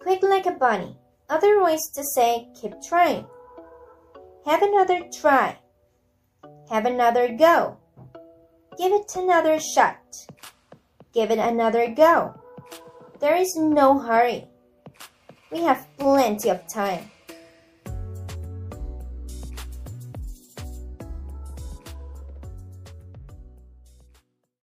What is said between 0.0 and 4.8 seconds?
Quick like a bunny. Other ways to say keep trying. Have